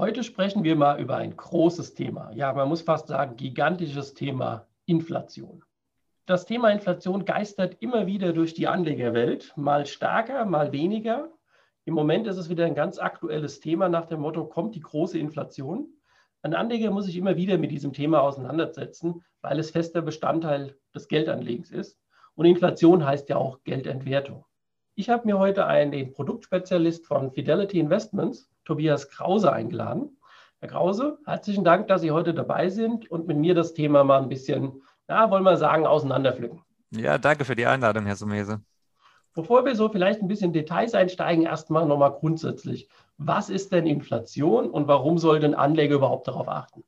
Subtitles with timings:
[0.00, 2.30] Heute sprechen wir mal über ein großes Thema.
[2.32, 5.62] Ja, man muss fast sagen, gigantisches Thema Inflation.
[6.24, 11.30] Das Thema Inflation geistert immer wieder durch die Anlegerwelt, mal stärker, mal weniger.
[11.84, 15.18] Im Moment ist es wieder ein ganz aktuelles Thema nach dem Motto, kommt die große
[15.18, 15.88] Inflation?
[16.40, 21.08] Ein Anleger muss sich immer wieder mit diesem Thema auseinandersetzen, weil es fester Bestandteil des
[21.08, 22.00] Geldanlegens ist.
[22.36, 24.46] Und Inflation heißt ja auch Geldentwertung.
[24.94, 30.16] Ich habe mir heute einen Produktspezialist von Fidelity Investments Tobias Krause eingeladen.
[30.60, 34.22] Herr Krause, herzlichen Dank, dass Sie heute dabei sind und mit mir das Thema mal
[34.22, 36.62] ein bisschen, na, wollen wir sagen, auseinanderpflücken.
[36.92, 38.60] Ja, danke für die Einladung, Herr Sumese.
[39.34, 42.88] Bevor wir so vielleicht ein bisschen Details einsteigen, erstmal nochmal grundsätzlich.
[43.18, 46.84] Was ist denn Inflation und warum soll denn Anleger überhaupt darauf achten?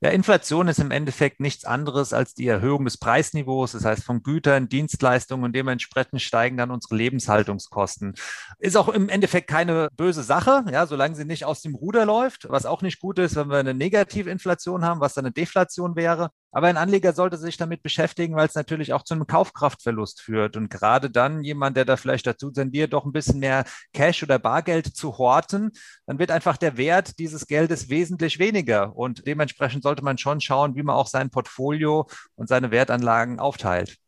[0.00, 4.22] Ja, Inflation ist im Endeffekt nichts anderes als die Erhöhung des Preisniveaus, das heißt von
[4.22, 8.14] Gütern, Dienstleistungen und dementsprechend steigen dann unsere Lebenshaltungskosten.
[8.58, 12.46] Ist auch im Endeffekt keine böse Sache, ja, solange sie nicht aus dem Ruder läuft,
[12.48, 15.96] was auch nicht gut ist, wenn wir eine negative Inflation haben, was dann eine Deflation
[15.96, 16.30] wäre.
[16.50, 20.56] Aber ein Anleger sollte sich damit beschäftigen, weil es natürlich auch zu einem Kaufkraftverlust führt.
[20.56, 24.38] Und gerade dann jemand, der da vielleicht dazu tendiert, doch ein bisschen mehr Cash oder
[24.38, 25.72] Bargeld zu horten,
[26.06, 28.96] dann wird einfach der Wert dieses Geldes wesentlich weniger.
[28.96, 33.98] Und dementsprechend sollte man schon schauen, wie man auch sein Portfolio und seine Wertanlagen aufteilt.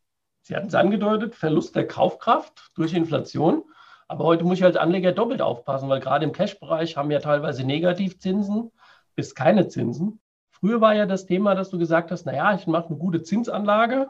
[0.42, 3.64] Sie hatten es angedeutet, Verlust der Kaufkraft durch Inflation.
[4.08, 7.64] Aber heute muss ich als Anleger doppelt aufpassen, weil gerade im Cash-Bereich haben wir teilweise
[7.64, 8.72] Negativzinsen
[9.14, 10.20] bis keine Zinsen.
[10.60, 14.08] Früher war ja das Thema, dass du gesagt hast, naja, ich mache eine gute Zinsanlage,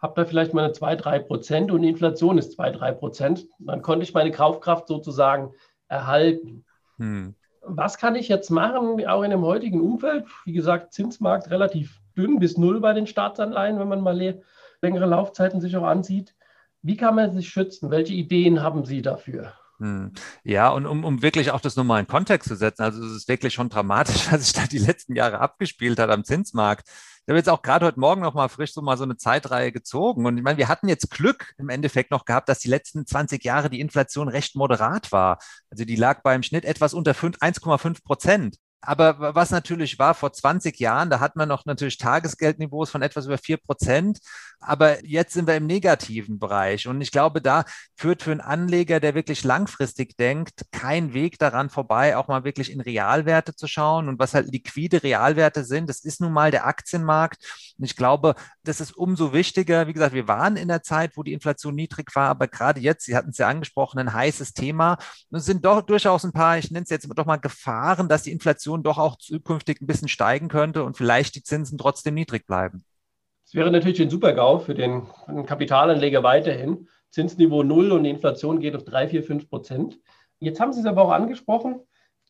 [0.00, 3.46] habe da vielleicht meine 2, 3 Prozent und die Inflation ist 2, 3 Prozent.
[3.60, 5.52] Dann konnte ich meine Kaufkraft sozusagen
[5.88, 6.64] erhalten.
[6.98, 7.34] Hm.
[7.62, 10.24] Was kann ich jetzt machen, auch in dem heutigen Umfeld?
[10.44, 14.40] Wie gesagt, Zinsmarkt relativ dünn bis null bei den Staatsanleihen, wenn man mal
[14.80, 16.34] längere Laufzeiten sich auch ansieht.
[16.82, 17.92] Wie kann man sich schützen?
[17.92, 19.52] Welche Ideen haben Sie dafür?
[19.82, 20.12] Hm.
[20.44, 23.28] Ja, und um, um wirklich auch das nochmal in Kontext zu setzen, also es ist
[23.28, 26.88] wirklich schon dramatisch, was sich da die letzten Jahre abgespielt hat am Zinsmarkt.
[26.88, 30.24] Ich habe jetzt auch gerade heute Morgen nochmal frisch so mal so eine Zeitreihe gezogen.
[30.24, 33.42] Und ich meine, wir hatten jetzt Glück im Endeffekt noch gehabt, dass die letzten 20
[33.42, 35.38] Jahre die Inflation recht moderat war.
[35.68, 38.58] Also die lag beim Schnitt etwas unter 1,5 Prozent.
[38.84, 43.26] Aber was natürlich war, vor 20 Jahren, da hat man noch natürlich Tagesgeldniveaus von etwas
[43.26, 44.18] über vier Prozent.
[44.58, 46.88] Aber jetzt sind wir im negativen Bereich.
[46.88, 47.64] Und ich glaube, da
[47.96, 52.72] führt für einen Anleger, der wirklich langfristig denkt, kein Weg daran vorbei, auch mal wirklich
[52.72, 54.08] in Realwerte zu schauen.
[54.08, 57.74] Und was halt liquide Realwerte sind, das ist nun mal der Aktienmarkt.
[57.78, 59.86] Und ich glaube, das ist umso wichtiger.
[59.86, 63.04] Wie gesagt, wir waren in der Zeit, wo die Inflation niedrig war, aber gerade jetzt,
[63.04, 64.98] Sie hatten es ja angesprochen, ein heißes Thema.
[65.30, 68.22] Und es sind doch durchaus ein paar, ich nenne es jetzt doch mal Gefahren, dass
[68.22, 72.14] die Inflation Inflation doch auch zukünftig ein bisschen steigen könnte und vielleicht die Zinsen trotzdem
[72.14, 72.84] niedrig bleiben.
[73.44, 75.06] Das wäre natürlich ein Super-GAU für den,
[75.46, 76.88] Kapitalanleger weiterhin.
[77.10, 79.98] Zinsniveau null und die Inflation geht auf 3, 4, 5 Prozent.
[80.38, 81.80] Jetzt haben Sie es aber auch angesprochen,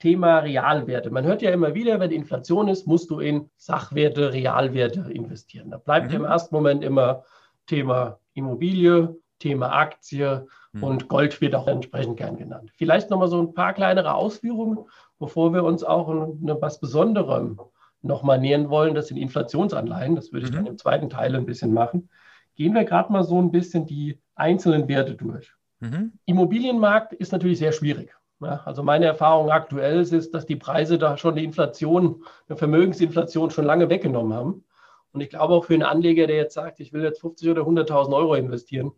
[0.00, 1.10] Thema Realwerte.
[1.10, 5.70] Man hört ja immer wieder, wenn Inflation ist, musst du in Sachwerte, Realwerte investieren.
[5.70, 6.16] Da bleibt mhm.
[6.16, 7.22] im ersten Moment immer
[7.66, 10.84] Thema Immobilie, Thema Aktie mhm.
[10.84, 12.70] und Gold wird auch entsprechend gern genannt.
[12.76, 14.78] Vielleicht nochmal so ein paar kleinere Ausführungen,
[15.18, 17.60] bevor wir uns auch in was Besonderem
[18.02, 20.14] nochmal nähern wollen, das sind Inflationsanleihen.
[20.14, 20.56] Das würde ich mhm.
[20.56, 22.08] dann im zweiten Teil ein bisschen machen.
[22.54, 25.52] Gehen wir gerade mal so ein bisschen die einzelnen Werte durch.
[25.80, 26.12] Mhm.
[26.26, 28.14] Immobilienmarkt ist natürlich sehr schwierig.
[28.40, 33.50] Ja, also meine Erfahrung aktuell ist, dass die Preise da schon die Inflation, eine Vermögensinflation
[33.50, 34.64] schon lange weggenommen haben.
[35.12, 37.62] Und ich glaube auch für einen Anleger, der jetzt sagt, ich will jetzt 50 oder
[37.62, 38.92] 100.000 Euro investieren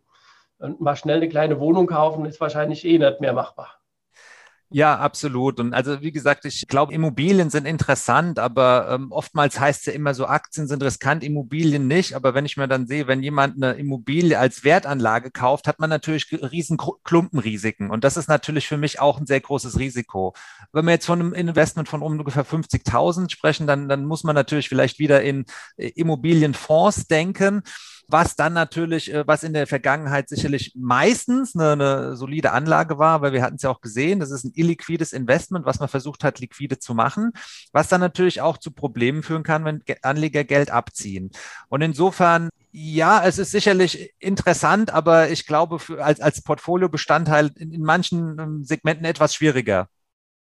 [0.58, 3.80] und mal schnell eine kleine Wohnung kaufen, ist wahrscheinlich eh nicht mehr machbar.
[4.70, 5.60] Ja, absolut.
[5.60, 9.92] Und also wie gesagt, ich glaube, Immobilien sind interessant, aber ähm, oftmals heißt es ja
[9.92, 12.14] immer so, Aktien sind riskant, Immobilien nicht.
[12.14, 15.90] Aber wenn ich mir dann sehe, wenn jemand eine Immobilie als Wertanlage kauft, hat man
[15.90, 17.88] natürlich riesen Klumpenrisiken.
[17.88, 20.34] Und das ist natürlich für mich auch ein sehr großes Risiko.
[20.72, 24.68] Wenn wir jetzt von einem Investment von ungefähr 50.000 sprechen, dann, dann muss man natürlich
[24.68, 25.44] vielleicht wieder in
[25.76, 27.62] äh, Immobilienfonds denken
[28.08, 33.22] was dann natürlich, äh, was in der Vergangenheit sicherlich meistens eine, eine solide Anlage war,
[33.22, 36.24] weil wir hatten es ja auch gesehen, das ist ein illiquides Investment, was man versucht
[36.24, 37.32] hat, liquide zu machen,
[37.72, 41.30] was dann natürlich auch zu Problemen führen kann, wenn Anleger Geld abziehen.
[41.68, 47.72] Und insofern ja, es ist sicherlich interessant, aber ich glaube, für, als, als Portfoliobestandteil in,
[47.72, 49.88] in manchen ähm, Segmenten etwas schwieriger.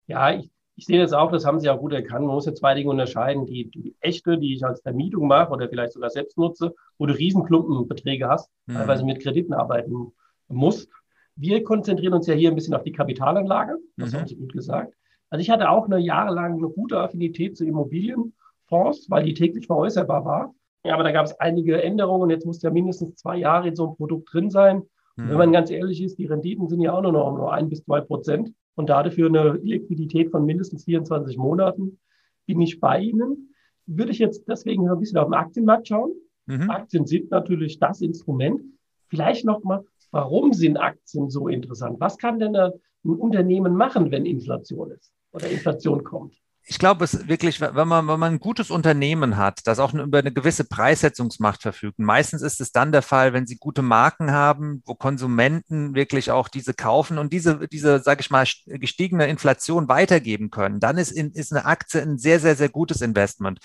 [0.07, 0.49] Ja, ich,
[0.81, 2.25] ich sehe das auch, das haben Sie auch gut erkannt.
[2.25, 3.45] Man muss jetzt zwei Dinge unterscheiden.
[3.45, 7.13] Die, die echte, die ich als Vermietung mache oder vielleicht sogar selbst nutze, wo du
[7.13, 8.73] Riesenklumpenbeträge hast, mhm.
[8.73, 10.11] teilweise mit Krediten arbeiten
[10.47, 10.89] musst.
[11.35, 13.77] Wir konzentrieren uns ja hier ein bisschen auf die Kapitalanlage.
[13.95, 14.17] Das mhm.
[14.17, 14.95] haben Sie gut gesagt.
[15.29, 20.25] Also ich hatte auch eine jahrelang eine gute Affinität zu Immobilienfonds, weil die täglich veräußerbar
[20.25, 20.55] war.
[20.83, 22.31] Ja, aber da gab es einige Änderungen.
[22.31, 24.81] Jetzt muss ja mindestens zwei Jahre in so einem Produkt drin sein.
[25.15, 25.29] Mhm.
[25.29, 27.69] Wenn man ganz ehrlich ist, die Renditen sind ja auch nur noch um nur ein
[27.69, 31.99] bis zwei Prozent und dafür eine Liquidität von mindestens 24 Monaten
[32.45, 33.53] bin ich bei Ihnen.
[33.85, 36.11] Würde ich jetzt deswegen ein bisschen auf den Aktienmarkt schauen.
[36.45, 36.69] Mhm.
[36.69, 38.61] Aktien sind natürlich das Instrument.
[39.07, 41.99] Vielleicht noch mal, warum sind Aktien so interessant?
[41.99, 42.71] Was kann denn ein
[43.03, 46.35] Unternehmen machen, wenn Inflation ist oder Inflation kommt?
[46.71, 50.19] Ich glaube, es wirklich, wenn man, wenn man ein gutes Unternehmen hat, das auch über
[50.19, 54.81] eine gewisse Preissetzungsmacht verfügt, meistens ist es dann der Fall, wenn sie gute Marken haben,
[54.85, 60.49] wo Konsumenten wirklich auch diese kaufen und diese, diese, sage ich mal, gestiegene Inflation weitergeben
[60.49, 63.59] können, dann ist, in, ist eine Aktie ein sehr, sehr, sehr gutes Investment.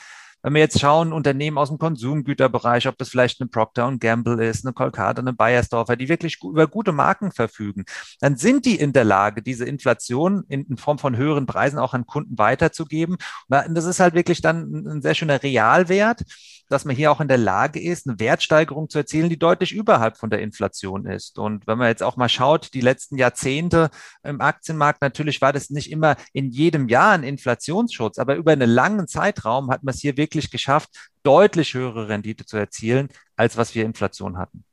[0.46, 4.64] Wenn wir jetzt schauen, Unternehmen aus dem Konsumgüterbereich, ob das vielleicht eine Procter Gamble ist,
[4.64, 7.84] eine Colcata, eine Bayersdorfer, die wirklich über gute Marken verfügen,
[8.20, 12.06] dann sind die in der Lage, diese Inflation in, Form von höheren Preisen auch an
[12.06, 13.16] Kunden weiterzugeben.
[13.48, 16.22] Das ist halt wirklich dann ein sehr schöner Realwert
[16.68, 20.16] dass man hier auch in der Lage ist, eine Wertsteigerung zu erzielen, die deutlich überhalb
[20.16, 21.38] von der Inflation ist.
[21.38, 23.90] Und wenn man jetzt auch mal schaut, die letzten Jahrzehnte
[24.22, 28.70] im Aktienmarkt, natürlich war das nicht immer in jedem Jahr ein Inflationsschutz, aber über einen
[28.70, 33.74] langen Zeitraum hat man es hier wirklich geschafft, deutlich höhere Rendite zu erzielen, als was
[33.74, 34.64] wir Inflation hatten.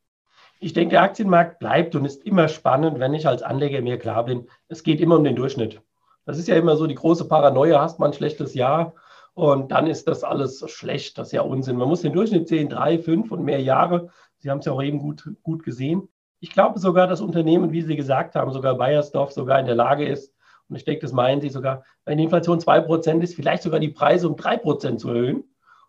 [0.60, 4.24] Ich denke, der Aktienmarkt bleibt und ist immer spannend, wenn ich als Anleger mir klar
[4.25, 5.81] bin, es geht immer um den Durchschnitt.
[6.25, 8.94] Das ist ja immer so die große Paranoia, hast man ein schlechtes Jahr
[9.33, 11.18] und dann ist das alles schlecht.
[11.18, 11.75] Das ist ja Unsinn.
[11.75, 14.09] Man muss den Durchschnitt sehen, drei, fünf und mehr Jahre.
[14.38, 16.07] Sie haben es ja auch eben gut, gut gesehen.
[16.39, 20.07] Ich glaube sogar, dass Unternehmen, wie Sie gesagt haben, sogar Bayersdorf sogar in der Lage
[20.07, 20.33] ist,
[20.69, 23.89] und ich denke, das meinen Sie sogar, wenn die Inflation 2% ist, vielleicht sogar die
[23.89, 25.44] Preise um 3% zu erhöhen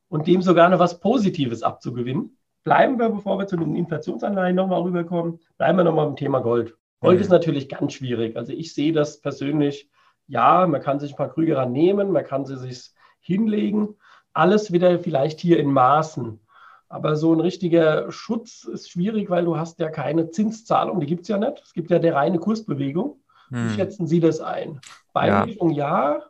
[0.09, 2.37] und dem sogar noch was Positives abzugewinnen.
[2.63, 6.75] Bleiben wir, bevor wir zu den Inflationsanleihen nochmal rüberkommen, bleiben wir nochmal beim Thema Gold.
[7.01, 7.23] Gold mhm.
[7.23, 8.37] ist natürlich ganz schwierig.
[8.37, 9.89] Also ich sehe das persönlich,
[10.27, 12.91] ja, man kann sich ein paar Krüger nehmen, man kann sie sich
[13.21, 13.97] hinlegen.
[14.33, 16.41] Alles wieder vielleicht hier in Maßen.
[16.89, 21.23] Aber so ein richtiger Schutz ist schwierig, weil du hast ja keine Zinszahlung, die gibt
[21.23, 21.61] es ja nicht.
[21.63, 23.21] Es gibt ja die reine Kursbewegung.
[23.49, 23.69] Hm.
[23.69, 24.81] Wie schätzen Sie das ein?
[25.13, 26.15] Beimischung ja.
[26.15, 26.23] ja,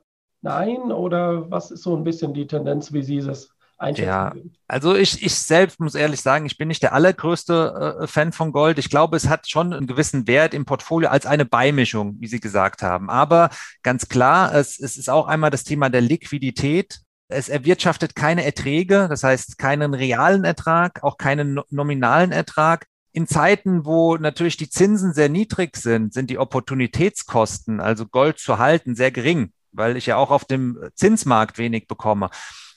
[0.43, 3.54] nein oder was ist so ein bisschen die Tendenz, wie Sie das
[3.85, 4.33] einschätzen ja,
[4.67, 8.51] also ich, ich selbst muss ehrlich sagen, ich bin nicht der allergrößte äh, Fan von
[8.51, 8.79] Gold.
[8.79, 12.41] Ich glaube, es hat schon einen gewissen Wert im Portfolio als eine Beimischung, wie Sie
[12.41, 13.11] gesagt haben.
[13.11, 13.51] Aber
[13.83, 17.01] ganz klar, es, es ist auch einmal das Thema der Liquidität.
[17.29, 22.87] Es erwirtschaftet keine Erträge, das heißt keinen realen Ertrag, auch keinen nominalen Ertrag.
[23.13, 28.59] In Zeiten, wo natürlich die Zinsen sehr niedrig sind, sind die Opportunitätskosten, also Gold zu
[28.59, 32.31] halten, sehr gering, weil ich ja auch auf dem Zinsmarkt wenig bekomme.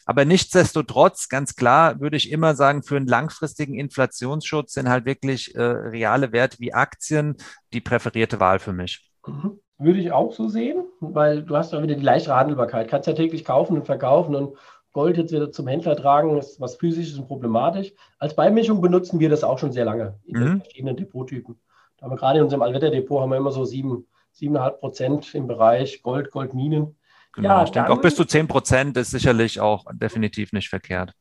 [0.07, 5.53] Aber nichtsdestotrotz, ganz klar, würde ich immer sagen, für einen langfristigen Inflationsschutz sind halt wirklich
[5.53, 7.35] äh, reale Werte wie Aktien
[7.73, 9.11] die präferierte Wahl für mich.
[9.27, 9.59] Mhm.
[9.77, 12.87] Würde ich auch so sehen, weil du hast ja wieder die leichtere Handelbarkeit.
[12.87, 14.57] Kannst ja täglich kaufen und verkaufen und
[14.93, 17.91] Gold jetzt wieder zum Händler tragen, ist was physisches und problematisch.
[18.17, 20.61] Als Beimischung benutzen wir das auch schon sehr lange in mhm.
[20.61, 21.59] verschiedenen Depottypen.
[21.97, 25.47] Da haben wir gerade in unserem Allwetterdepot haben wir immer so sieben, siebeneinhalb Prozent im
[25.47, 26.95] Bereich Gold, Goldminen.
[27.37, 31.13] Genau, ja, ich denke auch bis zu 10 Prozent ist sicherlich auch definitiv nicht verkehrt.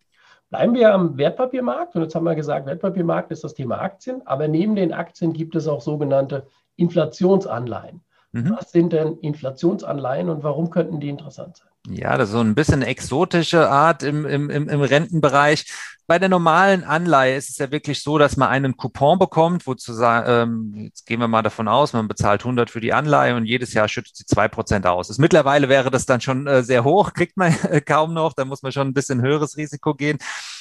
[0.49, 1.95] Bleiben wir am Wertpapiermarkt.
[1.95, 4.27] Und jetzt haben wir gesagt, Wertpapiermarkt ist das Thema Aktien.
[4.27, 6.47] Aber neben den Aktien gibt es auch sogenannte
[6.77, 8.03] Inflationsanleihen.
[8.33, 8.57] Mhm.
[8.57, 11.69] Was sind denn Inflationsanleihen und warum könnten die interessant sein?
[11.89, 15.67] Ja, das ist so ein bisschen exotische Art im, im, im Rentenbereich.
[16.09, 19.93] Bei der normalen Anleihe ist es ja wirklich so, dass man einen Coupon bekommt, wozu
[20.03, 23.73] ähm, jetzt gehen wir mal davon aus, man bezahlt 100 für die Anleihe und jedes
[23.75, 25.11] Jahr schüttet sie zwei Prozent aus.
[25.11, 28.45] Ist, mittlerweile wäre das dann schon äh, sehr hoch, kriegt man äh, kaum noch, da
[28.45, 30.19] muss man schon ein bisschen höheres Risiko gehen.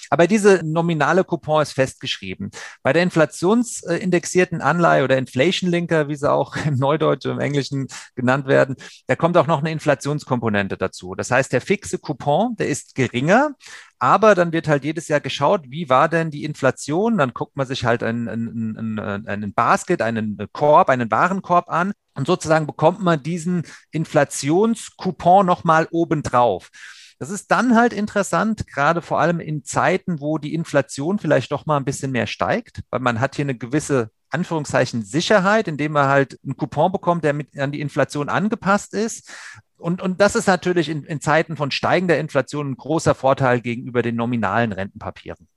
[0.09, 2.51] Aber diese nominale Coupon ist festgeschrieben.
[2.83, 8.47] Bei der inflationsindexierten Anleihe oder Inflation Linker, wie sie auch im Neudeutsch, im Englischen genannt
[8.47, 8.75] werden,
[9.07, 11.15] da kommt auch noch eine Inflationskomponente dazu.
[11.15, 13.55] Das heißt, der fixe Coupon, der ist geringer,
[13.99, 17.17] aber dann wird halt jedes Jahr geschaut, wie war denn die Inflation?
[17.17, 22.27] Dann guckt man sich halt einen, einen, einen Basket, einen Korb, einen Warenkorb an und
[22.27, 26.69] sozusagen bekommt man diesen Inflationscoupon nochmal obendrauf.
[27.17, 31.65] Das ist dann halt interessant, gerade vor allem in Zeiten, wo die Inflation vielleicht doch
[31.65, 36.09] mal ein bisschen mehr steigt, weil man hat hier eine gewisse Anführungszeichen Sicherheit, indem man
[36.09, 39.31] halt einen Coupon bekommt, der mit an die Inflation angepasst ist.
[39.77, 44.01] Und, und das ist natürlich in, in Zeiten von steigender Inflation ein großer Vorteil gegenüber
[44.01, 45.47] den nominalen Rentenpapieren.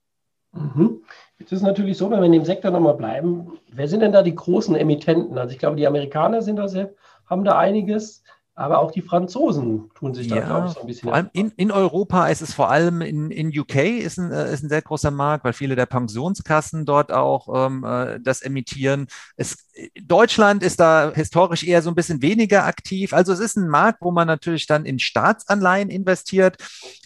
[0.53, 1.03] Mhm.
[1.39, 4.23] Jetzt ist natürlich so, wenn wir in dem Sektor nochmal bleiben, wer sind denn da
[4.23, 5.39] die großen Emittenten?
[5.39, 6.95] Also ich glaube, die Amerikaner sind da sehr,
[7.27, 8.23] haben da einiges.
[8.59, 11.09] Aber auch die Franzosen tun sich da, glaube ich, so ein bisschen.
[11.09, 14.53] Vor allem in, in Europa ist es vor allem in, in UK ist ein, äh,
[14.53, 19.07] ist ein sehr großer Markt, weil viele der Pensionskassen dort auch ähm, äh, das emittieren.
[19.37, 19.69] Es,
[20.03, 23.13] Deutschland ist da historisch eher so ein bisschen weniger aktiv.
[23.13, 26.57] Also es ist ein Markt, wo man natürlich dann in Staatsanleihen investiert.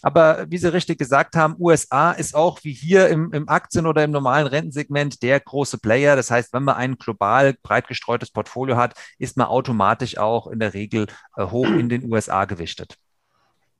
[0.01, 4.03] Aber wie Sie richtig gesagt haben, USA ist auch wie hier im, im Aktien- oder
[4.03, 6.15] im normalen Rentensegment der große Player.
[6.15, 10.57] Das heißt, wenn man ein global breit gestreutes Portfolio hat, ist man automatisch auch in
[10.57, 11.05] der Regel
[11.37, 12.97] äh, hoch in den USA gewichtet.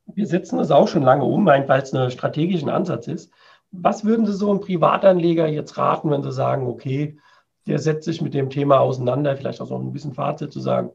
[0.05, 3.32] Wir setzen das auch schon lange um, weil es ein strategischen Ansatz ist.
[3.72, 7.17] Was würden Sie so einem Privatanleger jetzt raten, wenn Sie sagen, okay,
[7.65, 10.91] der setzt sich mit dem Thema auseinander, vielleicht auch so ein bisschen Fazit zu sagen,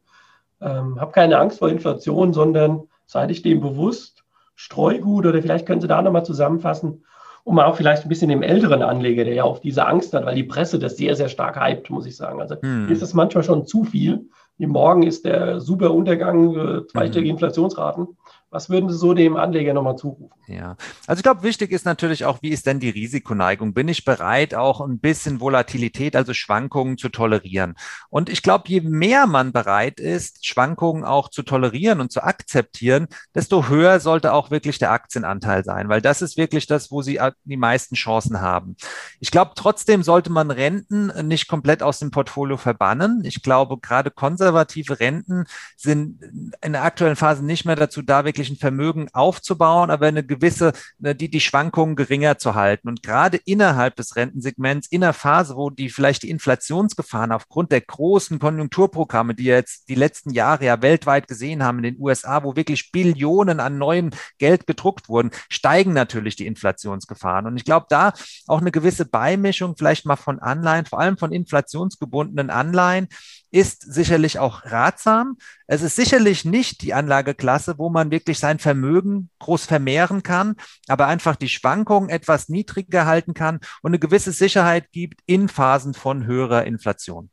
[0.60, 5.80] ähm, habe keine Angst vor Inflation, sondern sei dich dem bewusst, Streugut oder vielleicht können
[5.80, 7.04] Sie da nochmal zusammenfassen,
[7.44, 10.34] um auch vielleicht ein bisschen dem älteren Anleger, der ja auf diese Angst hat, weil
[10.34, 12.40] die Presse das sehr, sehr stark hypt, muss ich sagen.
[12.40, 12.90] Also hm.
[12.90, 14.28] ist das manchmal schon zu viel,
[14.66, 17.36] Morgen ist der super Untergang, äh, zweistellige mhm.
[17.36, 18.16] Inflationsraten.
[18.50, 20.30] Was würden Sie so dem Anleger nochmal zurufen?
[20.46, 20.76] Ja,
[21.06, 23.74] also ich glaube, wichtig ist natürlich auch, wie ist denn die Risikoneigung?
[23.74, 27.74] Bin ich bereit, auch ein bisschen Volatilität, also Schwankungen zu tolerieren?
[28.08, 33.08] Und ich glaube, je mehr man bereit ist, Schwankungen auch zu tolerieren und zu akzeptieren,
[33.34, 37.20] desto höher sollte auch wirklich der Aktienanteil sein, weil das ist wirklich das, wo Sie
[37.44, 38.76] die meisten Chancen haben.
[39.20, 43.22] Ich glaube, trotzdem sollte man Renten nicht komplett aus dem Portfolio verbannen.
[43.24, 45.44] Ich glaube, gerade konservative Renten
[45.76, 46.22] sind
[46.62, 50.72] in der aktuellen Phase nicht mehr dazu da, wirklich ein Vermögen aufzubauen, aber eine gewisse,
[50.98, 52.88] ne, die, die Schwankungen geringer zu halten.
[52.88, 57.80] Und gerade innerhalb des Rentensegments, in einer Phase, wo die vielleicht die Inflationsgefahren aufgrund der
[57.80, 62.56] großen Konjunkturprogramme, die jetzt die letzten Jahre ja weltweit gesehen haben, in den USA, wo
[62.56, 67.46] wirklich Billionen an neuem Geld gedruckt wurden, steigen natürlich die Inflationsgefahren.
[67.46, 68.12] Und ich glaube, da
[68.46, 73.08] auch eine gewisse Beimischung vielleicht mal von Anleihen, vor allem von inflationsgebundenen Anleihen,
[73.50, 75.36] ist sicherlich auch ratsam.
[75.66, 80.56] Es ist sicherlich nicht die Anlageklasse, wo man wirklich sein Vermögen groß vermehren kann,
[80.88, 85.94] aber einfach die Schwankungen etwas niedriger halten kann und eine gewisse Sicherheit gibt in Phasen
[85.94, 87.30] von höherer Inflation.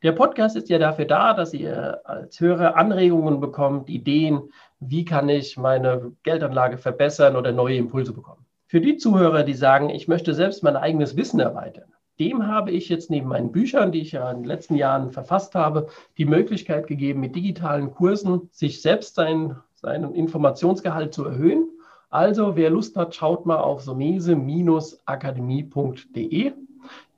[0.03, 4.51] Der Podcast ist ja dafür da, dass ihr als Hörer Anregungen bekommt, Ideen,
[4.81, 8.45] wie kann ich meine Geldanlage verbessern oder neue Impulse bekommen.
[8.67, 12.89] Für die Zuhörer, die sagen, ich möchte selbst mein eigenes Wissen erweitern, dem habe ich
[12.89, 16.87] jetzt neben meinen Büchern, die ich ja in den letzten Jahren verfasst habe, die Möglichkeit
[16.87, 21.69] gegeben, mit digitalen Kursen sich selbst sein, seinen Informationsgehalt zu erhöhen.
[22.11, 26.53] Also wer Lust hat, schaut mal auf somese-akademie.de.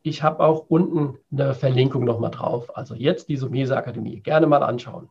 [0.02, 2.75] Ich habe auch unten eine Verlinkung nochmal drauf.
[2.76, 4.20] Also jetzt die Somese Akademie.
[4.20, 5.10] Gerne mal anschauen.